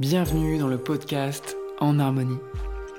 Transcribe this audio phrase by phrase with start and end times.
[0.00, 2.40] Bienvenue dans le podcast En Harmonie.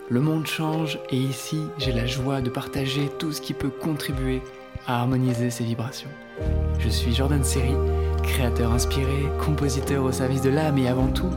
[0.09, 4.41] Le monde change et ici j'ai la joie de partager tout ce qui peut contribuer
[4.87, 6.07] à harmoniser ses vibrations.
[6.79, 7.75] Je suis Jordan Seri,
[8.23, 11.31] créateur inspiré, compositeur au service de l'âme et avant tout,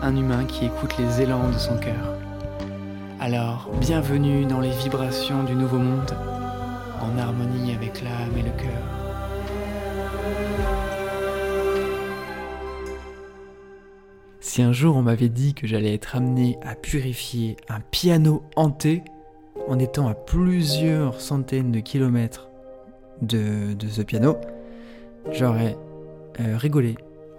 [0.00, 2.16] un humain qui écoute les élans de son cœur.
[3.20, 6.16] Alors, bienvenue dans les vibrations du nouveau monde,
[7.02, 9.01] en harmonie avec l'âme et le cœur.
[14.52, 19.02] Si un jour on m'avait dit que j'allais être amené à purifier un piano hanté
[19.66, 22.50] en étant à plusieurs centaines de kilomètres
[23.22, 24.36] de, ce piano,
[25.30, 25.78] j'aurais
[26.38, 26.96] euh, rigolé.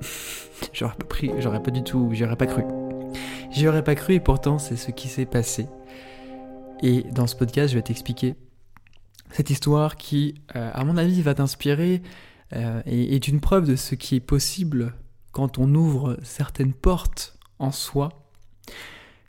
[0.73, 2.63] j'aurais pas pris, j'aurais pas du tout, j'aurais pas cru.
[3.51, 5.67] J'y aurais pas cru et pourtant c'est ce qui s'est passé.
[6.81, 8.33] Et dans ce podcast, je vais t'expliquer
[9.29, 12.01] cette histoire qui, euh, à mon avis, va t'inspirer
[12.55, 14.95] euh, et est une preuve de ce qui est possible
[15.33, 18.09] quand on ouvre certaines portes en soi,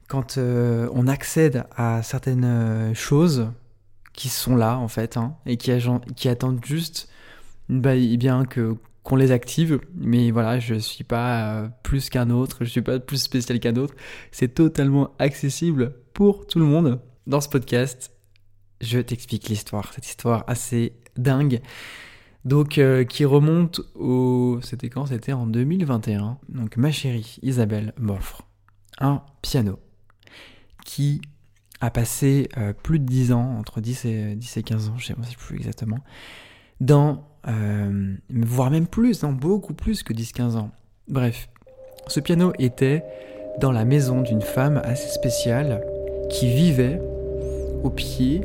[0.07, 3.49] quand euh, on accède à certaines euh, choses
[4.13, 5.73] qui sont là en fait, hein, et qui,
[6.29, 7.09] attendent juste
[7.69, 12.31] bah, eh bien que qu'on les active, mais voilà, je suis pas euh, plus qu'un
[12.31, 13.95] autre, je suis pas plus spécial qu'un autre,
[14.33, 17.01] c'est totalement accessible pour tout le monde.
[17.27, 18.13] Dans ce podcast,
[18.81, 21.61] je t'explique l'histoire, cette histoire assez dingue
[22.45, 24.59] donc euh, qui remonte au...
[24.63, 25.07] C'était quand?
[25.07, 26.39] C'était en 2021.
[26.49, 28.43] Donc ma chérie Isabelle m'offre
[28.99, 29.79] un piano
[30.85, 31.23] qui
[31.81, 35.13] a passé euh, plus de 10 ans, entre 10 et, 10 et 15 ans, je
[35.13, 35.99] ne sais plus exactement,
[36.81, 37.29] dans...
[37.47, 40.71] Euh, voire même plus, dans beaucoup plus que 10-15 ans.
[41.09, 41.51] Bref,
[42.07, 43.05] ce piano était
[43.61, 45.85] dans la maison d'une femme assez spéciale
[46.31, 47.03] qui vivait
[47.83, 48.41] au pied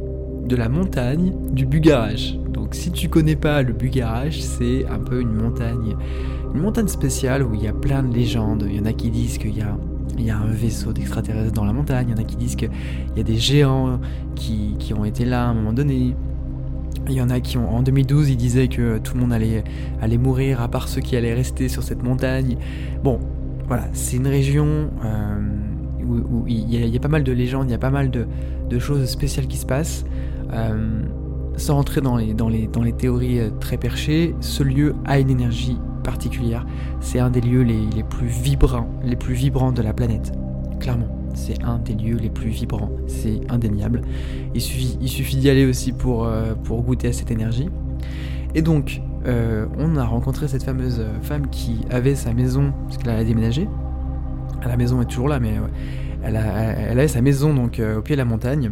[0.45, 2.37] de la montagne du Bugarage.
[2.53, 5.95] Donc si tu connais pas le Bugarage, c'est un peu une montagne,
[6.53, 8.65] une montagne spéciale où il y a plein de légendes.
[8.67, 9.77] Il y en a qui disent qu'il y a
[10.17, 12.55] il y a un vaisseau d'extraterrestres dans la montagne, il y en a qui disent
[12.55, 12.69] qu'il
[13.15, 14.01] y a des géants
[14.35, 16.15] qui, qui, ont été là à un moment donné.
[17.07, 19.63] Il y en a qui ont, en 2012, ils disaient que tout le monde allait,
[20.01, 22.57] allait mourir à part ceux qui allaient rester sur cette montagne.
[23.03, 23.19] Bon,
[23.67, 25.39] voilà, c'est une région euh,
[26.09, 29.05] où, il, y a, pas mal de légendes, il y a pas mal de, choses
[29.05, 30.05] spéciales qui se passent.
[30.53, 31.03] Euh,
[31.57, 36.65] sans rentrer dans les, théories euh, très perchées, ce lieu a une énergie particulière.
[37.01, 40.31] C'est un des lieux les, plus vibrants, les plus vibrants de la planète.
[40.79, 42.91] Clairement, c'est un des lieux les plus vibrants.
[43.07, 44.01] C'est indéniable.
[44.55, 47.69] Il suffit, d'y aller aussi pour, euh, pour goûter à cette énergie.
[48.55, 49.01] Et donc,
[49.77, 53.67] on a rencontré cette fameuse femme qui avait sa maison, parce qu'elle a déménagé.
[54.65, 55.53] La maison est toujours là, mais
[56.23, 58.71] elle, a, elle avait sa maison donc au pied de la montagne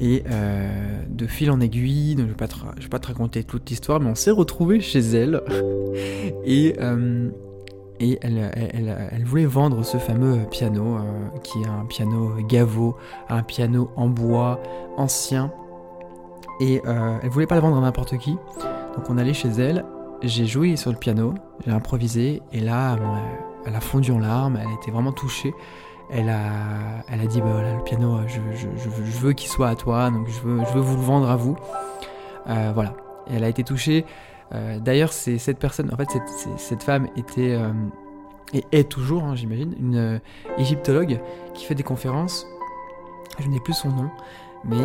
[0.00, 2.48] et euh, de fil en aiguille, je ne vais, pas
[2.98, 5.40] te, raconter toute l'histoire, mais on s'est retrouvé chez elle.
[6.44, 7.30] et euh,
[7.98, 12.96] elle, voulait vendre ce fameux piano, euh, qui est un piano Gaveau,
[13.30, 14.60] un piano en bois
[14.98, 15.50] ancien.
[16.60, 18.32] Et elle voulait pas le vendre à n'importe qui.
[18.94, 19.84] Donc on allait chez elle,
[20.22, 21.34] j'ai joué sur le piano,
[21.66, 22.96] j'ai improvisé, et là,
[23.66, 25.54] elle a fondu en larmes, elle était vraiment touchée
[26.08, 30.10] elle a, elle a dit bah voilà, le piano, je, veux qu'il soit à toi,
[30.10, 31.56] donc je veux, je veux vous le vendre à vous.
[32.48, 32.94] Euh, voilà.
[33.28, 34.04] Elle a été touchée.
[34.54, 37.72] Euh, d'ailleurs, c'est cette personne, en fait, cette, cette femme était euh,
[38.52, 40.20] et est toujours, hein, j'imagine, une
[40.58, 41.20] égyptologue
[41.54, 42.46] qui fait des conférences.
[43.40, 44.08] Je n'ai plus son nom,
[44.64, 44.78] mais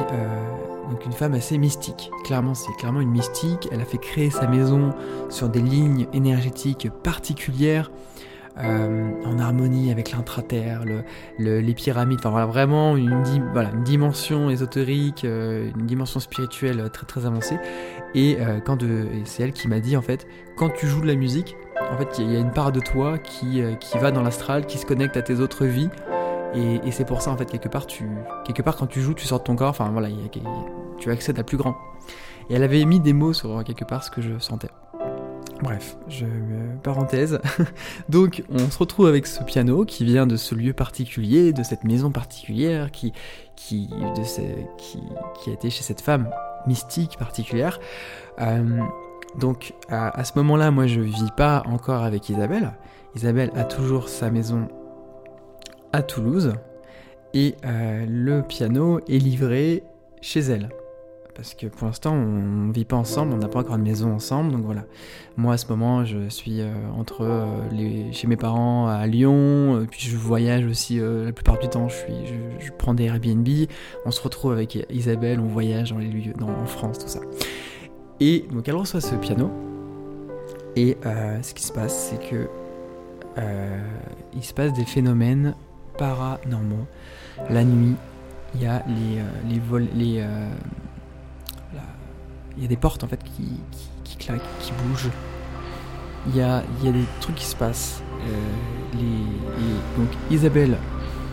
[0.89, 2.11] donc une femme assez mystique.
[2.25, 3.69] Clairement, c'est clairement une mystique.
[3.71, 4.93] Elle a fait créer sa maison
[5.29, 7.91] sur des lignes énergétiques particulières.
[8.57, 10.83] Euh, en harmonie avec l'intraterre,
[11.39, 13.23] les pyramides, enfin voilà, vraiment une,
[13.53, 17.57] voilà, une dimension ésotérique, euh, une dimension spirituelle très très avancée.
[18.13, 18.83] Et, euh, quand
[19.23, 21.55] c'est elle qui m'a dit en fait, quand tu joues de la musique,
[21.91, 24.77] en fait il y, a une part de toi qui, qui va dans l'astral, qui
[24.77, 25.89] se connecte à tes autres vies.
[26.53, 28.09] Et, c'est pour ça en fait quelque part tu
[28.43, 30.09] quelque part quand tu joues tu sors de ton corps enfin voilà
[30.97, 31.77] tu accèdes à plus grand
[32.49, 34.67] et elle avait mis des mots sur quelque part ce que je sentais
[35.61, 36.25] Bref, je
[36.81, 37.39] parenthèse.
[38.09, 41.83] Donc, on se retrouve avec ce piano qui vient de ce lieu particulier, de cette
[41.83, 43.13] maison particulière, qui,
[43.55, 46.29] qui a été chez cette femme
[46.65, 47.79] mystique particulière.
[48.39, 48.81] Euh,
[49.39, 52.73] donc, à, ce moment-là, moi, je vis pas encore avec Isabelle.
[53.15, 54.67] Isabelle a toujours sa maison
[55.93, 56.53] à Toulouse
[57.33, 59.83] et euh, le piano est livré
[60.21, 60.69] chez elle
[61.41, 64.13] parce que pour l'instant on ne vit pas ensemble, on n'a pas encore une maison
[64.13, 64.85] ensemble, donc voilà.
[65.37, 69.75] Moi à ce moment je suis euh, entre euh, les, chez mes parents à Lyon,
[69.75, 72.13] euh, puis je voyage aussi la plupart du temps, je, suis,
[72.59, 73.47] je, prends des Airbnb,
[74.05, 77.21] on se retrouve avec Isabelle, on voyage dans les lieux, dans, en France, tout ça.
[78.19, 79.49] Et donc elle reçoit ce piano,
[80.75, 80.95] et
[81.41, 82.47] ce qui se passe c'est que
[84.35, 85.55] il se passe des phénomènes
[85.97, 86.85] paranormaux.
[87.49, 87.95] La nuit,
[88.55, 90.23] il y a les, euh, les vols, les,
[92.57, 93.59] il y a des portes en fait qui,
[94.03, 95.09] qui, claquent, qui bougent.
[96.27, 98.03] Il y a, y a des trucs qui se passent.
[98.27, 98.97] Euh,
[99.97, 100.77] donc Isabelle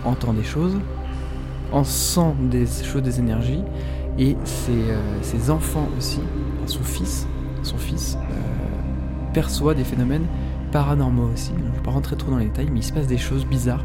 [0.04, 0.78] entend des choses,
[1.72, 3.62] en sent des choses, des énergies,
[4.18, 6.20] et ses, ses enfants aussi,
[6.66, 7.26] son fils,
[7.62, 8.16] son fils
[9.32, 10.26] perçoit des phénomènes
[10.72, 11.52] paranormaux aussi.
[11.56, 13.46] Je ne vais pas rentrer trop dans les détails, mais il se passe des choses
[13.46, 13.84] bizarres.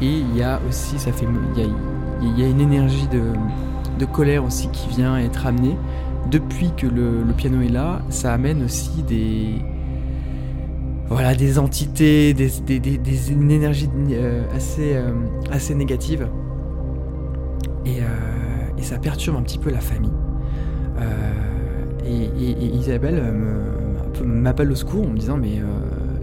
[0.00, 3.22] Et il y a aussi, ça fait, il y a, y a une énergie de,
[3.98, 5.76] de, colère aussi qui vient être amenée.
[6.30, 9.56] Depuis que le, piano est là, ça amène aussi des,
[11.08, 12.80] voilà, des entités, des, des,
[14.12, 15.12] euh, assez, euh,
[15.50, 16.28] assez négatives.
[17.84, 20.12] Et, euh, et, ça perturbe un petit peu la famille.
[22.04, 23.22] Et, Isabelle
[24.24, 25.60] m'appelle au secours en me disant mais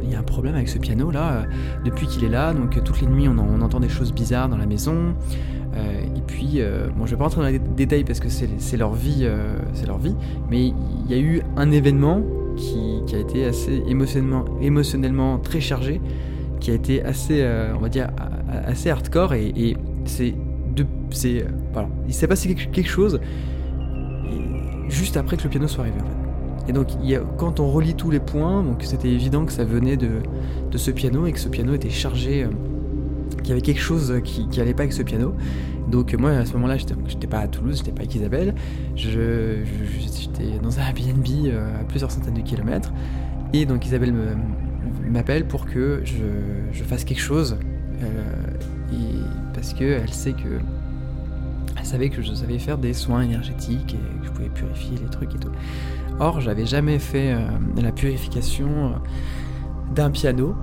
[0.03, 1.43] il y a un problème avec ce piano là
[1.83, 4.65] depuis qu'il est là donc toutes les nuits on, entend des choses bizarres dans la
[4.65, 5.15] maison
[5.75, 8.93] et puis, euh, bon, je vais pas rentrer dans les détails parce que c'est leur
[8.93, 10.15] vie, euh, c'est leur vie,
[10.49, 12.21] mais il y a eu un événement
[12.55, 16.01] qui, a été assez émotionnellement, émotionnellement très chargé,
[16.59, 17.43] qui a été assez,
[17.75, 18.09] on va dire,
[18.65, 19.75] assez hardcore et,
[20.05, 20.35] c'est,
[21.73, 23.19] voilà, il s'est passé quelque chose
[24.89, 25.99] juste après que le piano soit arrivé.
[26.67, 26.87] Et donc,
[27.37, 30.09] quand on relit tous les points, c'était évident que ça venait de,
[30.75, 32.47] ce piano et que ce piano était chargé
[33.37, 35.33] qu'il y avait quelque chose qui, qui allait pas avec ce piano.
[35.89, 38.53] Donc moi à ce moment-là, j'étais pas à Toulouse, j'étais pas avec Isabelle,
[38.95, 39.63] j'étais
[40.61, 42.91] dans un Airbnb euh, à plusieurs centaines de kilomètres.
[43.53, 44.13] Et donc Isabelle
[45.09, 46.23] m'appelle pour que je,
[46.71, 47.57] je, fasse quelque chose.
[48.03, 48.39] Euh,
[49.53, 50.59] parce qu'elle sait que.
[51.77, 55.09] Elle savait que je savais faire des soins énergétiques et que je pouvais purifier les
[55.09, 55.51] trucs et tout.
[56.19, 57.39] Or, j'avais jamais fait euh,
[57.81, 58.93] la purification
[59.95, 60.55] d'un piano.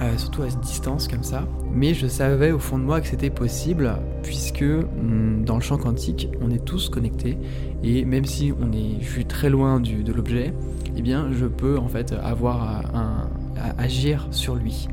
[0.00, 1.44] Euh, surtout à distance comme ça.
[1.72, 5.76] Mais je savais au fond de moi que c'était possible, puisque hmm, dans le champ
[5.76, 7.36] quantique, on est tous connectés,
[7.82, 10.54] et même si on est, je suis très loin de l'objet,
[10.96, 14.88] eh bien, je peux en fait avoir un, à agir sur lui.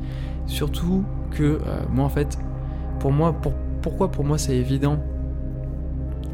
[0.46, 1.58] Surtout que euh,
[1.92, 2.38] moi, en fait,
[2.98, 4.98] pour moi, pour, pourquoi pour moi c'est évident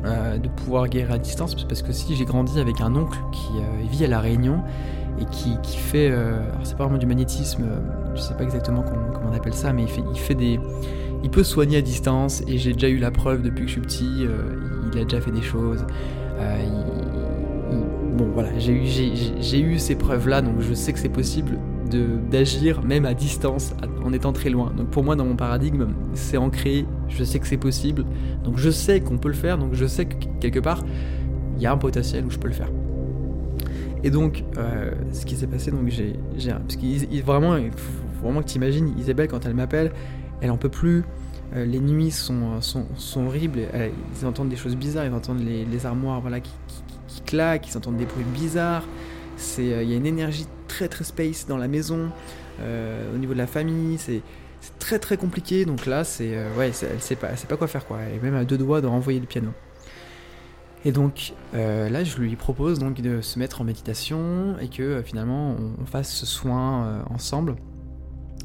[0.04, 3.52] euh, de pouvoir guérir à distance Parce que si j'ai grandi avec un oncle qui
[3.58, 4.62] euh, vit à La Réunion
[5.20, 7.64] et qui, qui fait, euh, c'est pas vraiment du magnétisme,
[8.14, 10.58] je sais pas exactement comment, on appelle ça, mais il fait, il fait des,
[11.22, 13.80] il peut soigner à distance et j'ai déjà eu la preuve depuis que je suis
[13.80, 14.26] petit,
[14.92, 15.84] il a déjà fait des choses.
[18.16, 21.58] Bon voilà, j'ai eu, j'ai, eu ces preuves là, donc je sais que c'est possible
[21.96, 23.74] d'agir même à distance
[24.04, 24.72] en étant très loin.
[24.76, 28.04] Donc pour moi dans mon paradigme, c'est ancré, je sais que c'est possible,
[28.44, 30.84] donc je sais qu'on peut le faire, donc je sais que quelque part
[31.56, 32.70] il y a un potentiel où je peux le faire.
[34.04, 37.56] Et donc, euh, ce qui s'est passé, donc j'ai, parce qu'il vraiment,
[38.20, 39.92] vraiment que tu imagines, Isabelle quand elle m'appelle,
[40.40, 41.04] elle en peut plus.
[41.54, 43.60] Euh, les nuits sont, sont, sont horribles.
[43.72, 45.04] Elle, ils entendent des choses bizarres.
[45.04, 47.68] Ils entendent les, les armoires, voilà, qui, qui, qui, claquent.
[47.68, 48.84] Ils entendent des bruits bizarres.
[49.36, 52.10] C'est, euh, il y a une énergie très très space dans la maison,
[52.60, 53.98] euh, au niveau de la famille.
[53.98, 54.22] C'est,
[54.78, 55.64] très très compliqué.
[55.64, 57.98] Donc là, c'est, euh, ouais, elle sait pas, elle sait pas quoi faire quoi.
[58.02, 59.50] Est même à deux doigts de renvoyer le piano.
[60.84, 65.56] Et donc là, je lui propose donc de se mettre en méditation et que finalement
[65.80, 67.54] on, fasse ce soin ensemble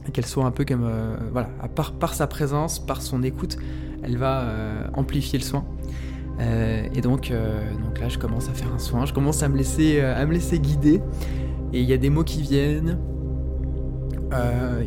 [0.07, 0.87] et qu'elle soit un peu comme
[1.31, 3.57] voilà, par, par sa présence, par son écoute,
[4.03, 4.53] elle va
[4.93, 5.65] amplifier le soin.
[6.39, 7.31] Et donc,
[7.83, 10.33] donc là, je commence à faire un soin, je commence à me laisser, à me
[10.33, 11.01] laisser guider
[11.73, 12.99] et il y a des mots qui viennent.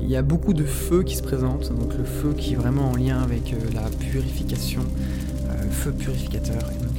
[0.00, 2.90] Il y a beaucoup de feu qui se présente, donc le feu qui est vraiment
[2.90, 4.82] en lien avec la purification,
[5.70, 6.62] feu purificateur.
[6.72, 6.90] Et donc,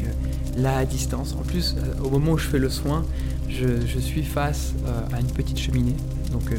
[0.58, 1.36] là à distance.
[1.40, 3.06] En plus, euh, au moment où je fais le soin,
[3.50, 5.96] je, suis face euh, à une petite cheminée.
[6.32, 6.56] Donc euh,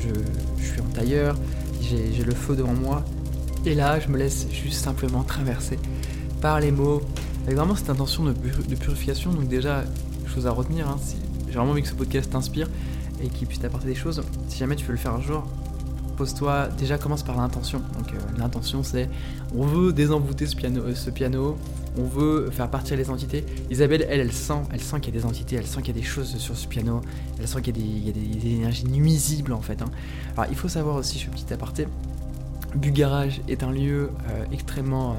[0.58, 1.36] je suis en tailleur,
[1.80, 3.04] j'ai le feu devant moi.
[3.64, 5.78] Et là, je me laisse juste simplement traverser
[6.40, 7.00] par les mots,
[7.44, 9.32] avec vraiment cette intention de, purification.
[9.32, 9.84] Donc déjà,
[10.26, 10.98] chose à retenir, hein,
[11.48, 12.68] j'ai vraiment envie que ce podcast t'inspire
[13.22, 14.22] et qu'il puisse t'apporter des choses.
[14.48, 15.44] Si jamais tu veux le faire un jour,
[16.16, 17.80] pose-toi, déjà commence par l'intention.
[17.98, 19.08] Donc euh, l'intention c'est,
[19.54, 21.56] on veut désenvoûter ce piano, euh, ce piano,
[21.98, 23.44] on veut faire partir les entités.
[23.70, 25.98] Isabelle, elle, elle sent, elle sent qu'il y a des entités, elle sent qu'il y
[25.98, 27.00] a des choses sur ce piano,
[27.38, 29.82] elle sent qu'il y, y, a des, énergies nuisibles en fait.
[29.82, 29.90] Hein.
[30.36, 31.86] Alors il faut savoir aussi, je fais petit aparté,
[32.74, 35.16] Bugarage est un lieu euh, extrêmement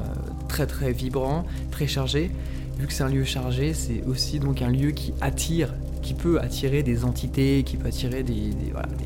[0.53, 2.29] très très vibrant, très chargé.
[2.77, 6.39] Vu que c'est un lieu chargé, c'est aussi donc un lieu qui attire, qui peut
[6.39, 8.51] attirer des entités, qui peut attirer des,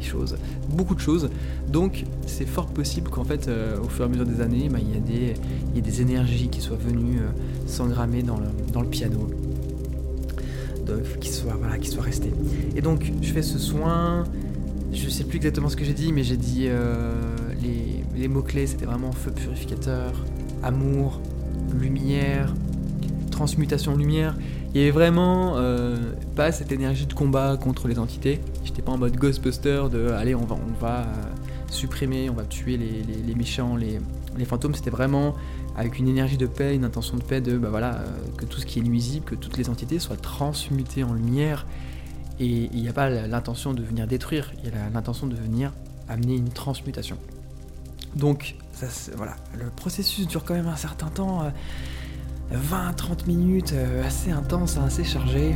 [0.02, 0.38] choses,
[0.70, 1.30] beaucoup de choses.
[1.70, 4.80] Donc c'est fort possible qu'en fait, euh, au fur et à mesure des années, bah,
[4.82, 7.30] il, y a des, énergies qui soient venues euh,
[7.66, 8.40] s'engrammer dans
[8.82, 9.30] le, piano,
[11.22, 12.34] qui soient, voilà, qui restées.
[12.76, 14.26] Et donc je fais ce soin,
[14.92, 17.14] je sais plus exactement ce que j'ai dit, mais j'ai dit euh,
[17.62, 20.12] les les mots-clés, c'était vraiment feu purificateur,
[20.64, 21.22] amour,
[21.74, 22.54] lumière,
[23.32, 24.36] transmutation lumière.
[24.74, 28.42] Il y avait vraiment euh, pas cette énergie de combat contre les entités.
[28.64, 31.06] J'étais pas en mode Ghostbuster de allez, on va, on va euh,
[31.70, 34.00] supprimer, on va tuer les, méchants, les,
[34.38, 34.76] les fantômes.
[34.76, 35.36] C'était vraiment
[35.76, 38.08] avec une énergie de paix, une intention de paix de bah voilà, euh,
[38.38, 41.66] que tout ce qui est nuisible, que toutes les entités soient transmutées en lumière.
[42.40, 45.74] Et il n'y a pas l'intention de venir détruire, il y a l'intention de venir
[46.08, 47.18] amener une transmutation.
[48.16, 48.56] Donc,
[49.16, 51.52] voilà, le processus dure quand même un certain temps,
[52.52, 55.56] 20-30 euh, minutes, euh, assez intense, assez chargé.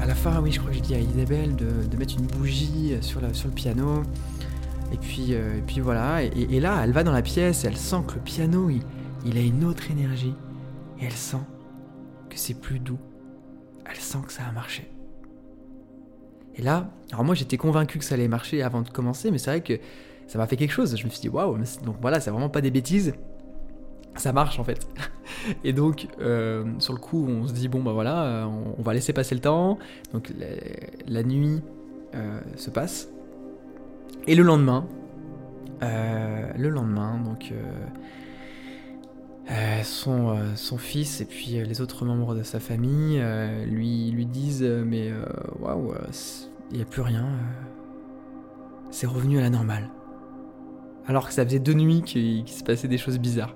[0.00, 2.94] À la fin, oui, je crois que j'ai dit à Isabelle de, mettre une bougie
[3.00, 4.02] sur, le piano.
[4.92, 8.20] Et puis, euh, voilà, et, là, elle va dans la pièce, elle sent que le
[8.20, 8.70] piano,
[9.24, 10.34] il a une autre énergie.
[11.00, 11.42] Et elle sent
[12.28, 12.98] que c'est plus doux.
[13.86, 14.90] Elle sent que ça a marché.
[16.56, 19.50] Et là, alors moi j'étais convaincu que ça allait marcher avant de commencer, mais c'est
[19.50, 19.78] vrai que
[20.26, 20.96] ça m'a fait quelque chose.
[20.96, 23.14] Je me suis dit waouh, donc voilà, c'est vraiment pas des bêtises.
[24.16, 24.86] Ça marche en fait.
[25.64, 28.44] Et donc, euh, sur le coup, on se dit bon bah voilà, euh,
[28.78, 29.78] on, va laisser passer le temps.
[30.12, 30.32] Donc
[31.08, 31.62] la, nuit
[32.14, 33.08] euh, se passe.
[34.26, 34.86] Et le lendemain,
[35.82, 37.52] le lendemain, donc
[39.84, 43.22] son, son, fils et puis les autres membres de sa famille
[43.66, 45.12] lui, lui disent mais
[45.60, 45.94] waouh,
[46.70, 47.26] il n'y a plus rien.
[48.90, 49.90] c'est revenu à la normale
[51.06, 53.54] alors que ça faisait deux nuits qu'il se passait des choses bizarres.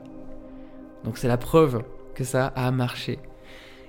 [1.05, 1.83] Donc c'est la preuve
[2.15, 3.19] que ça a marché.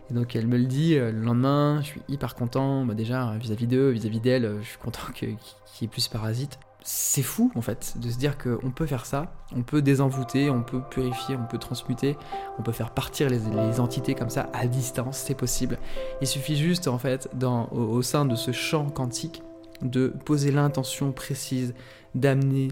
[0.09, 3.35] Et donc elle me le dit euh, le lendemain, je suis hyper content, bah, déjà
[3.37, 6.59] vis-à-vis d'eux, vis-à-vis d'elle, je suis content qu'il y ait plus parasites.
[6.81, 10.63] C'est fou en fait de se dire qu'on peut faire ça, on peut désenvoûter, on
[10.63, 12.17] peut purifier, on peut transmuter,
[12.57, 15.77] on peut faire partir les, entités comme ça à distance, c'est possible.
[16.21, 17.29] Il suffit juste en fait
[17.71, 19.43] au sein de ce champ quantique
[19.81, 21.73] de poser l'intention précise
[22.15, 22.69] d'amener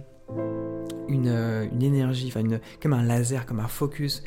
[1.08, 2.44] une, euh, énergie, enfin
[2.82, 4.24] comme un laser, comme un focus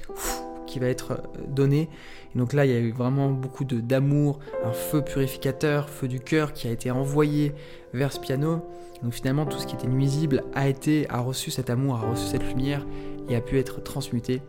[0.71, 1.89] qui va être euh, donné.
[2.35, 6.53] Donc là, il y a eu vraiment beaucoup d'amour, un feu purificateur, feu du cœur
[6.53, 7.55] qui a été envoyé
[7.93, 8.65] vers ce piano.
[9.03, 12.27] donc finalement, tout ce qui était nuisible a été, a reçu cet amour, a reçu
[12.27, 12.87] cette lumière
[13.29, 14.43] et a pu être transmuté.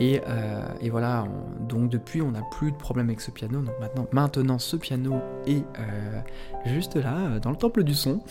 [0.00, 1.26] Et, euh, et voilà,
[1.60, 3.60] donc depuis, on n'a plus de problème avec ce piano.
[3.60, 5.62] Donc maintenant, maintenant ce piano est
[6.66, 8.20] juste là, dans le temple du son.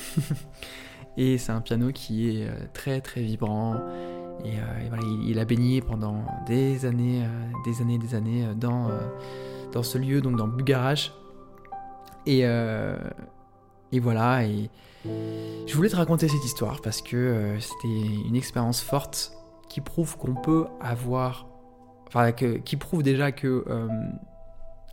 [1.17, 3.75] Et c'est un piano qui est euh, très très vibrant.
[4.45, 8.89] Et, euh, il, a baigné pendant des années, euh, des années, des années dans,
[9.71, 11.13] dans ce lieu, donc dans Bugarache.
[12.25, 14.69] Et, et voilà, et
[15.05, 19.33] je voulais te raconter cette histoire parce que c'était une expérience forte
[19.67, 21.47] qui prouve qu'on peut avoir,
[22.07, 23.65] enfin, qui prouve déjà que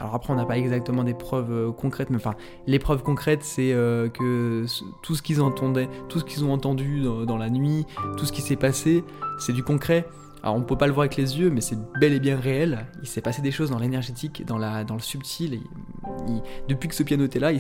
[0.01, 2.35] alors après, on n'a pas exactement des preuves euh, concrètes, mais enfin,
[2.67, 4.65] les preuves concrètes, c'est euh, que
[5.03, 8.41] tout ce qu'ils entendaient, tout ce qu'ils ont entendu dans, la nuit, tout ce qui
[8.41, 9.05] s'est passé,
[9.39, 10.07] c'est du concret.
[10.43, 12.87] Alors on peut pas le voir avec les yeux, mais c'est bel et bien réel.
[13.03, 15.61] Il s'est passé des choses dans l'énergétique, dans, dans le subtil.
[16.67, 17.51] depuis que ce piano était là,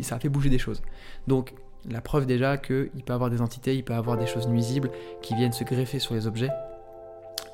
[0.00, 0.80] ça a fait bouger des choses.
[1.26, 1.52] Donc
[1.90, 4.90] la preuve déjà qu'il peut avoir des entités, il peut avoir des choses nuisibles
[5.20, 6.50] qui viennent se greffer sur les objets.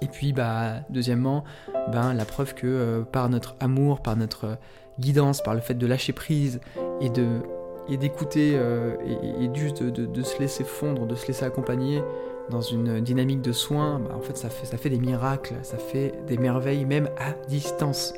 [0.03, 1.45] Et puis, bah, deuxièmement,
[1.93, 4.59] ben, la preuve que euh, par notre amour, par notre
[4.99, 6.61] guidance, par le fait de lâcher prise
[7.01, 7.41] et de
[7.89, 12.03] et d'écouter euh, et, juste de, se laisser fondre, de se laisser accompagner
[12.51, 15.79] dans une dynamique de soins, bah, en fait ça, fait ça fait des miracles, ça
[15.79, 18.15] fait des merveilles même à distance.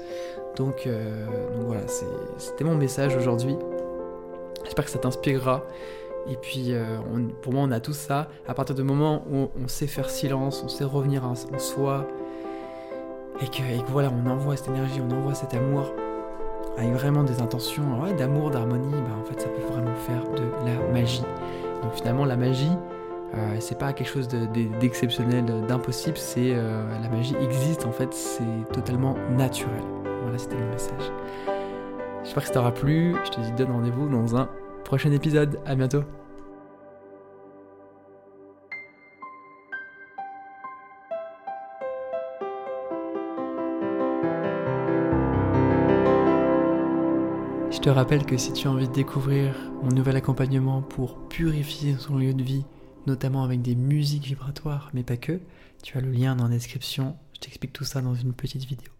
[0.56, 1.82] Donc, euh, donc voilà,
[2.38, 3.56] c'était mon message aujourd'hui.
[4.64, 5.64] J'espère que ça t'inspirera.
[6.30, 6.98] Et puis, euh,
[7.42, 8.28] pour moi, on a tout ça.
[8.46, 12.06] À partir du moment où on sait faire silence, on sait revenir en soi,
[13.40, 15.92] et que, voilà, on envoie cette énergie, on envoie cet amour,
[16.76, 17.84] avec vraiment des intentions
[18.16, 21.22] d'amour, d'harmonie, bah, en fait, ça peut vraiment faire de la magie.
[21.82, 22.72] Donc finalement, la magie,
[23.34, 24.28] euh, c'est pas quelque chose
[24.80, 29.82] d'exceptionnel, d'impossible, c'est euh, la magie existe, en fait, c'est totalement naturel.
[30.22, 31.12] Voilà, c'était le message.
[32.24, 33.14] J'espère que ça t'aura plu.
[33.24, 34.48] Je te dis donne rendez-vous dans un
[34.88, 35.60] prochain épisode.
[35.66, 36.02] À bientôt.
[47.70, 51.96] Je te rappelle que si tu as envie de découvrir mon nouvel accompagnement pour purifier
[51.98, 52.64] son lieu de vie,
[53.06, 55.38] notamment avec des musiques vibratoires, mais pas que,
[55.82, 57.14] tu as le lien dans la description.
[57.34, 58.97] Je t'explique tout ça dans une petite vidéo.